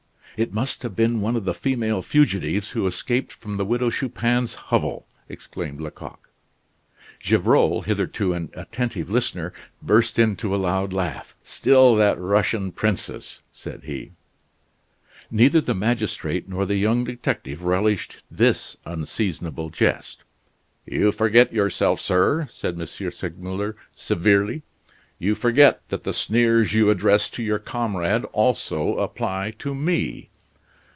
[0.37, 4.55] "It must have been one of the female fugitives who escaped from the Widow Chupin's
[4.55, 6.29] hovel," exclaimed Lecoq.
[7.19, 9.53] Gevrol, hitherto an attentive listener,
[9.83, 11.35] burst into a loud laugh.
[11.43, 14.13] "Still that Russian princess," said he.
[15.29, 20.23] Neither the magistrate nor the young detective relished this unseasonable jest.
[20.87, 22.87] "You forget yourself, sir," said M.
[22.87, 24.63] Segmuller severely.
[25.19, 30.29] "You forget that the sneers you address to your comrade also apply to me!"